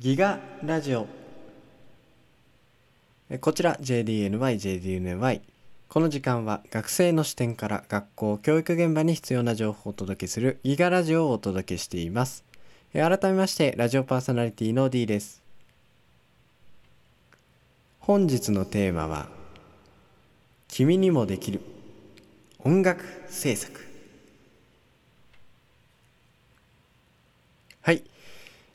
[0.00, 1.06] ギガラジオ。
[3.42, 5.42] こちら JDNY、JDNY
[5.90, 12.44] この時間は学生の視点から学校、教育現場に必要な情報をお届けするギガラジオをお届けしています。
[12.94, 15.42] 改めましてラジオパーソナリティの D です。
[17.98, 19.28] 本日のテーマは
[20.68, 21.60] 君にもできる
[22.60, 23.86] 音楽制作。
[27.82, 28.02] はい、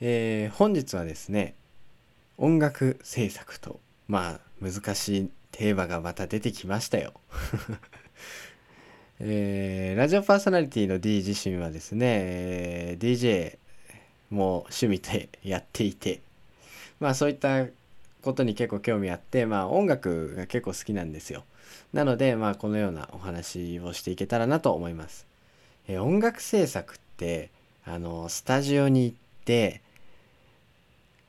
[0.00, 1.54] えー、本日はですね
[2.36, 7.14] 音楽制作とまあ難しいテーマがまた出てきましたよ。
[9.20, 13.56] えー、ラジオパーソナリティの D 自身はですね、えー、DJ
[14.28, 16.20] も趣味でやっていて
[17.00, 17.64] まあそういった
[18.20, 21.44] ことに結構興味あってまあ音楽が結構好きなんですよ。
[21.94, 25.26] なのでまあこのようなお話をしていけたらなと思います、
[25.88, 27.48] えー、音楽制作って
[27.86, 29.80] あのスタジオに行って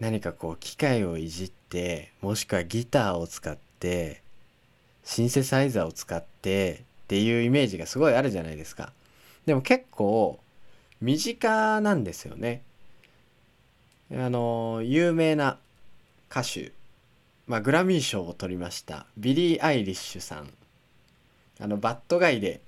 [0.00, 4.22] 何かこう機械をいじってもしくはギターを使って
[5.04, 8.92] シンセサイザーを使ってっていうイメージがすごいあるじゃないですか。
[9.46, 10.40] でも結構
[11.00, 12.62] 身近なんですよね。
[14.12, 15.58] あの有名な
[16.30, 16.72] 歌手、
[17.46, 19.06] まあ、グラミー賞を取りました。
[19.16, 20.50] ビリー・アイリッシュさん。
[21.60, 22.60] あのバッドガイで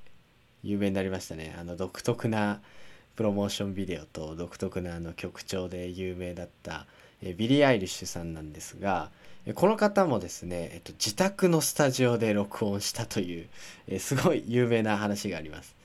[0.62, 1.56] 有名になりましたね。
[1.58, 2.60] あの独特な
[3.16, 6.86] プロモーションビデオと独特なあの曲調で有名だった
[7.22, 9.10] ビリー・アイリッシュさんなんですが
[9.54, 13.46] この方もですね、えっと、自宅のスタジオで録音したという、
[13.86, 15.76] えすごい有名な話があります。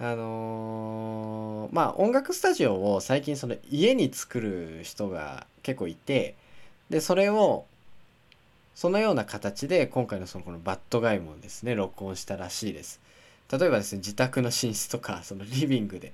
[0.00, 6.34] あのー、まあ音楽スタジオを最近その家に作る人が結構いて
[6.90, 7.64] でそれを
[8.74, 13.00] そのような形で今回のそのこのバッドガイもですね録音したらしいです。
[13.50, 16.12] 例えばですね自宅の寝室とかそのリビングで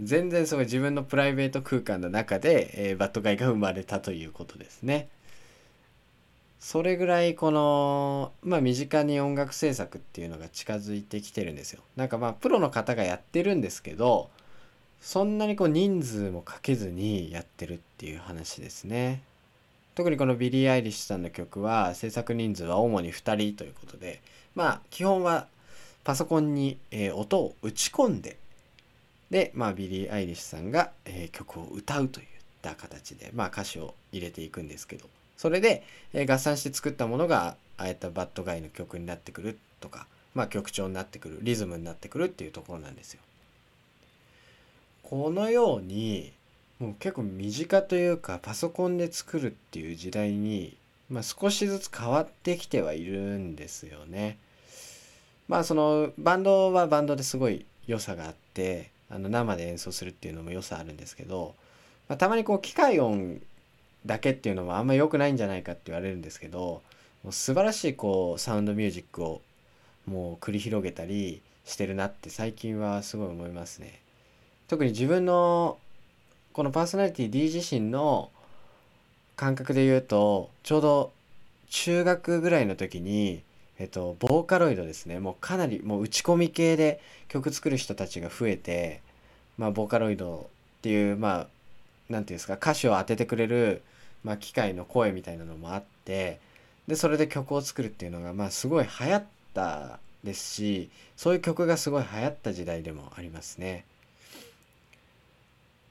[0.00, 5.08] 全然その自分のプライベート空間の中で、えー、バッドガイが生まれたということですね。
[6.60, 11.80] それぐらいこのまあ身近に音楽制作っていうのが近づいてきてるんですよ。
[11.96, 14.30] なんかまあプロの方がやってるんですけど
[15.00, 19.22] そんなにこう人数もかけずにやってるっていう話ですね。
[19.94, 24.20] 特にこのビリー・アイリッシュさんの曲は制作人数は主に2人ということで
[24.54, 25.46] まあ基本は
[26.04, 28.36] パソコンに、えー、音を打ち込んで
[29.30, 32.26] で、まあ、ビリー・アイリッシュさんが、えー、曲を歌うといっ
[32.62, 35.06] た形で、まあ、歌詞を入れていくんですけど
[35.36, 35.82] それで、
[36.12, 43.20] えー、合算して作ったものがああいったバッドガイの曲になってくるとか、まあ、曲調になってくるリズムになってくるっていうところなんですよ。
[45.02, 46.32] このように
[46.78, 50.76] もう結構身近というかパソコンで作るっていう時代に、
[51.08, 54.38] まあ、少しずつ変わってきてはいるんですよね。
[55.48, 61.54] まあそのバンドはバンドですごい良さがあってあの生で演奏するっていうのも良さあるんですけど、
[62.08, 63.40] まあ、たまにこう機械音
[64.04, 66.82] だけっていうのもあんま良くないんじゃないかって言われるんですけど
[67.22, 69.40] もう素晴らしいこうサウンドミュージックを
[70.06, 74.00] もう繰り広げたりしてるなって最近はすごい思いますね。
[74.68, 75.78] 特に自分の
[76.52, 78.30] このパーソナリティ D 自身の
[79.34, 81.12] 感覚で言うとちょうど
[81.68, 83.42] 中学ぐらいの時に
[83.78, 89.02] えっと、ボーカロイドですねもうかなりもう打ち込み系で曲作る人たちが増えて、
[89.58, 90.48] まあ、ボーカロイド
[90.78, 91.48] っていうまあ何て
[92.08, 93.82] 言うんですか歌詞を当ててくれる、
[94.24, 96.40] まあ、機械の声みたいなのもあって
[96.86, 103.84] でそれで曲を作るっていうのがまあすごい流行ったですしそういう曲がすごい流行った時代でもありますね。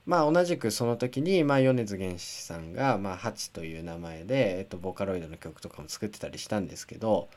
[0.05, 7.27] まあ同じくその時に、まあ、米津玄師さんが、まあ、ハチという名前で、えっと、ボーカロイドの曲とかも作ってたりしたんですけど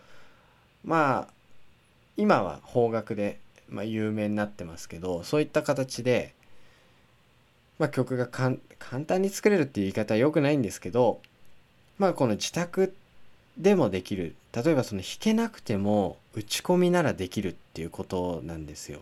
[0.84, 1.32] まあ
[2.16, 3.38] 今は邦楽で、
[3.69, 6.34] まあ、有名になってますけどそういった形で、
[7.78, 8.58] まあ、曲が簡
[9.06, 11.20] 単に作れるっていう言い方は良くないんですけど
[11.98, 12.94] まあこの自宅
[13.56, 19.00] でもできる例えばその弾けなくても打ち込みならできるっていうことなんですよ。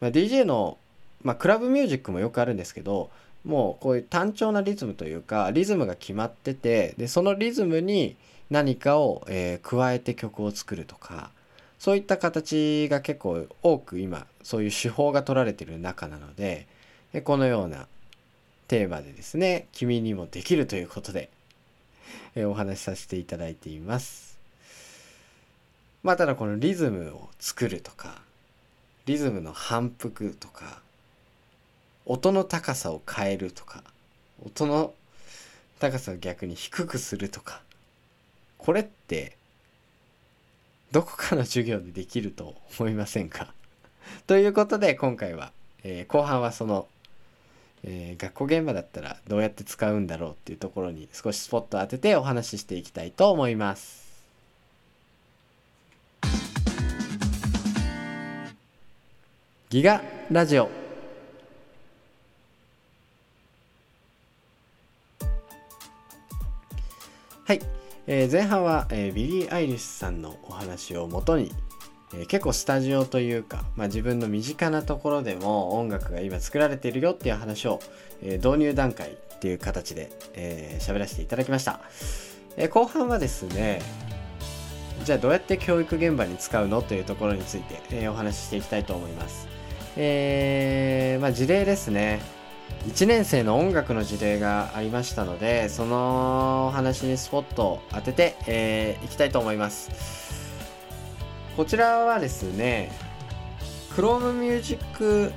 [0.00, 0.76] まあ、DJ の、
[1.22, 3.10] まあ、クラブミュージックもよくあるんですけど
[3.44, 8.16] もうこういう単調なリズムというかリズムが決まっててでそのリズムに
[8.50, 11.30] 何かを、えー、加えて曲を作るとか
[11.78, 16.66] そういった形が結構多く今そういう手法が取られてる中なので
[17.12, 17.86] でこのような
[18.68, 21.30] テーマでですね君にもできるということで、
[22.34, 24.38] えー、お話しさせていただいています。
[26.02, 28.20] まあただこのリズムを作るとか
[29.06, 30.80] リズムの反復とか
[32.04, 33.82] 音の高さを変えるとか
[34.44, 34.94] 音の
[35.80, 37.60] 高さを逆に低くするとか
[38.58, 39.36] これって
[40.92, 43.52] どこかの授業でできると思いませんか？
[44.26, 46.88] ということで今回は、えー、後半はその、
[47.84, 54.06] えー、学校現場だったらどうやって使うんだろうっていうところに少しスポット当ててお話ししていきたいと思います。
[59.68, 60.00] ギガ
[60.30, 60.70] ラジオ。
[67.44, 67.60] はい、
[68.06, 71.52] えー、前半は、えー、ビリー・アイリッシュさんのお話をもとに
[72.14, 77.80] えー、結構スタジオというか、まあ、自分の身近なところでも音楽が今作られているよっていう話を、
[78.22, 81.80] え、導入段階っていう形で喋、えー、らせていただきました、
[82.56, 83.82] え後半はですね
[85.04, 89.48] じゃあどうやって教育現場に使うのというところについて、えお話ししていきたいと思います、
[89.96, 92.35] えーまあ、事例ですね。
[92.86, 99.90] 1年生の音楽の事例がありましたのでその話にスポットを当ててい、えー、きたいと思います。
[101.56, 102.92] こちらはですね
[103.94, 105.32] Chrome Music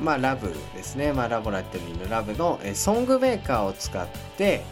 [0.00, 4.06] まあ、ラブですね、まあ、ラボラトリーのラブの、えソングメーカーを使っ
[4.38, 4.64] て、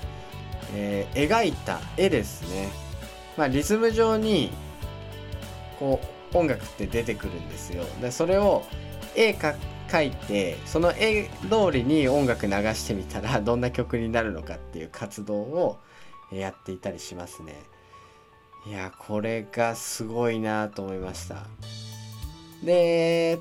[0.75, 2.70] えー、描いた絵ですね、
[3.37, 4.50] まあ、リズム上に
[5.78, 6.00] こ
[6.32, 7.84] う音楽って出てくるんですよ。
[8.00, 8.64] でそれを
[9.14, 9.54] 絵か
[9.88, 15.79] 描いてその絵通りに音楽流してみたら どんな曲になるのかっていう活動を
[16.31, 17.62] やっていたりしますね。
[18.67, 21.46] いやこれがすごいなと思いました
[22.62, 23.38] で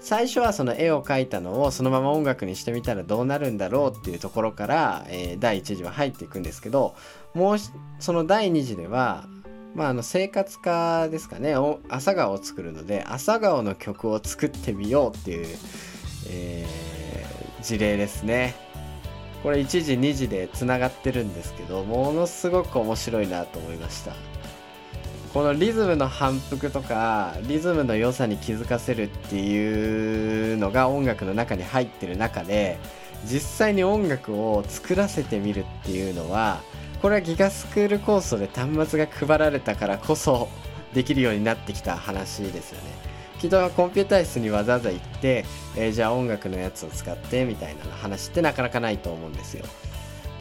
[0.00, 6.96] 最初はその絵を描いたのをそのまま音楽にしてみたらどうなるんだろうっていうところから、えー、第1次は入っていくんですけど
[7.34, 7.56] もう
[8.00, 9.26] その第2次では
[9.74, 11.54] まあ、あの生活家ですかね。
[11.88, 15.46] 朝顔を作るので朝顔の曲を作ってみようっていう、
[16.28, 18.54] えー、事例ですね。
[19.42, 24.12] これ1時2時でつながってるんですけどものすごく面白いなと思いました。
[25.32, 32.78] このリズムの反復とかリズムの良さに気づかせるっていうのが音楽の中に入ってる中で
[33.24, 36.60] 実際に音楽を作らせてみるっていうのは
[37.00, 40.48] これはギガスクールコースで端末が配られたからこそ
[40.92, 43.10] できるようになってきた話ですよね。
[43.38, 49.64] きっとコンピューター室にわざわざ行って、えー、じゃあ音楽のやつを使ってみたいな話ってなかなかないと思うんですよ。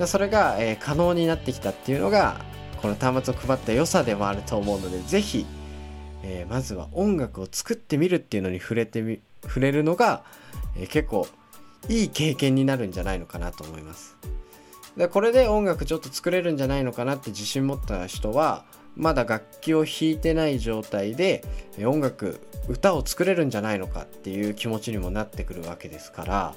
[0.05, 2.41] それが、えー、可能になってきたっていうのが
[2.81, 5.45] この端末を配った良さでもあると思うので是非、
[6.23, 10.23] えー、まずは音楽を作ってみるっていうのに触れてみ触れるのが、
[10.77, 11.27] えー、結構
[11.87, 14.17] いい経験になるんじゃないのかなと思います。
[14.99, 18.65] でこれで音楽ちょっと作れるんじゃないのかなって自信持った人は
[18.97, 21.41] まだ楽器を弾いてない状態で
[21.79, 26.53] 音楽歌を作れるんじゃないのかっていう気持ちにもなってくるわけですから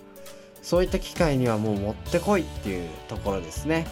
[0.61, 3.87] そういった機会にはもう持ってこいっていうところですね。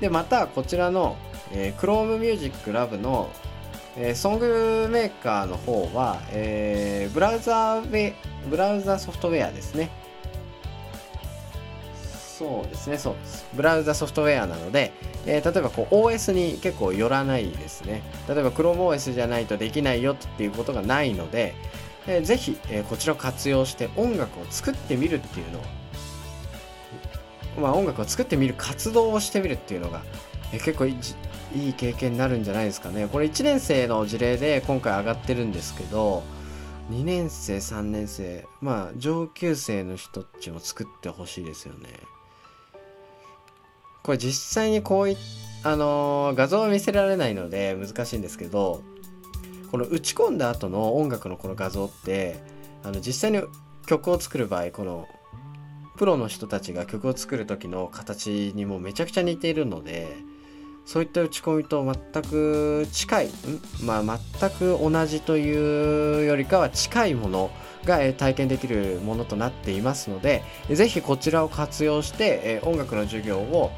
[0.00, 1.16] でまたこちらの、
[1.50, 3.30] えー、Chrome Music Lab の、
[3.96, 8.14] えー、ソングメーカーの方は、えー、ブラウザー
[8.48, 9.90] ブラウザソフトウェアですね
[12.40, 14.94] そうですねそうですブラウザソフトウェアなので、
[15.26, 21.54] えー、例えばこう OS に結構寄らないですね例えば ChromeOS じゃないとできないよっていうことがないので、
[22.06, 25.62] えー、ぜひ、えー、こちらを活用して音楽を作ってみるっていうのを
[27.60, 30.02] まあ、音楽を作ってみる活動をしてみるっていうのが、
[30.52, 30.96] え結構い
[31.54, 33.06] い経験になるんじゃないですかね。
[33.10, 36.22] これ1年生の事例で今回上がってるんですけど
[36.90, 41.88] 2年生3年生まあ上級生の人たちも作ってほしいですよね。
[44.02, 45.16] これ実際にこうい
[45.62, 48.82] あのー、画像は見せられないので難しいんですけど
[49.70, 52.40] この打ち込んだ後の音楽のこの画像って
[52.82, 53.42] あの実際に
[53.86, 55.06] 曲を作る場合この
[55.96, 60.08] プロの人たちが曲を作る時の形にもめちゃくちゃ似ているので
[60.86, 63.28] そういった打ち込みと全く近い
[63.84, 67.50] まあ全く同じというよりかは近いもの
[67.84, 73.70] が体験できるものとなっていますので是非こちらを活用して音楽の授業を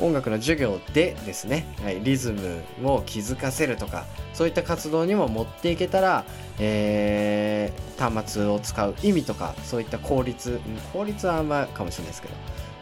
[0.00, 6.24] 音楽の授業でですね、はい、リズムを気づかせるとかそういった活動にも持っていけたら、
[6.58, 10.60] えー、端末を使う意味とかそういった効率
[10.92, 12.34] 効率はあんまかもしれないですけど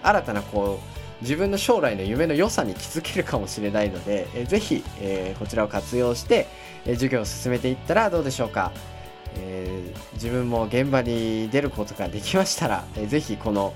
[0.03, 6.49] 新たなこう自分の将来の夢の良さに気づけるかもしれないので、えー、ぜひ、えー、こちらを活用して、
[6.85, 8.73] え、授業を進めていったらどうでしょうか、
[9.37, 13.73] え、自分も現場に出ることができましたら、えー、ぜひこの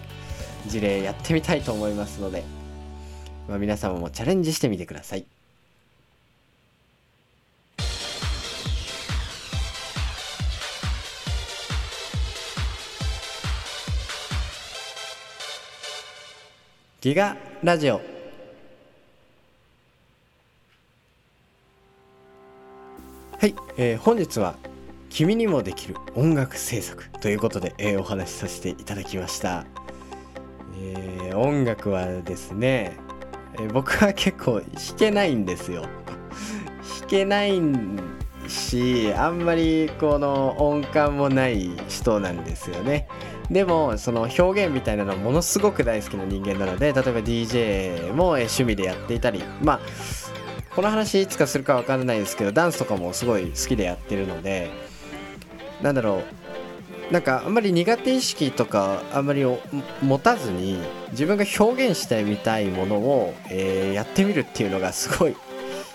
[0.66, 2.42] 事例やってみたいと思いますので
[3.48, 5.26] まあ、皆様もチャレンジしてみてください。
[17.00, 18.00] ギガラジオ
[23.38, 24.56] はい、えー、本日は
[25.08, 29.66] 「君にもできる音楽制作」ということで、えー、お話しさせていただきました。
[30.80, 32.96] えー音楽はですね、
[33.58, 35.82] え僕は結構弾けないんですよ。
[35.82, 37.60] 弾けない
[38.48, 43.08] しあんまりこの音感もない人なんですよね。
[43.50, 49.80] でもその表現みたいなのはものすごく大好きな人間なので例えば DJ も趣味でやっていたりまあ
[50.74, 54.70] この話いつかするかわからないですけどダンスとかもすごい好きでやってるので
[55.80, 56.45] なんだろう
[57.10, 59.44] なんかあんまり苦手意識とかあんまり
[60.02, 60.78] 持たずに
[61.12, 65.36] 自分が表現してみたいものを、えーやってみるっていうのがすごい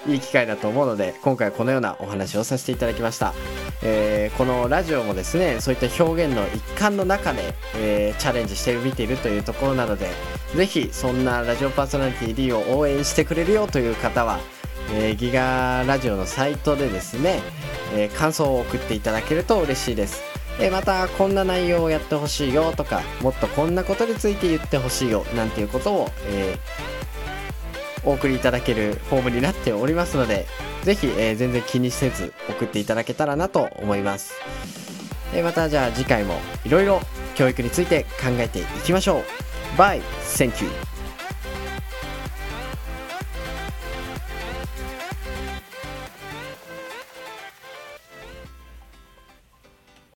[0.08, 3.34] いい機会だと思うので今回このようなお話をさせていただきました、
[3.84, 10.10] えーこのラジオもですねそういった表現の一環の中で、えーチャレンジしてみているというところなので
[10.56, 14.39] ぜひそんなラジオパーソナリティ D を応援してくれるよという方は
[14.94, 17.41] えーギガラジオのサイトでですね、
[17.94, 20.24] え感想を送っていただけると嬉しいです、
[20.62, 27.01] えまたこんな内容をやってほしいよとかもっとこんなことについて言ってほしいよなんていうことを、えー
[28.03, 30.48] お送りいただけるフォームになっておりますので
[30.82, 34.34] ぜひ、えー全然気にせず送っていただけたらなと思います、
[35.36, 36.34] えまたじゃあ次回も
[36.65, 37.00] いろいろ
[37.36, 39.24] 教育について考えていきましょう
[39.77, 40.01] Bye!
[40.36, 40.90] Thank you!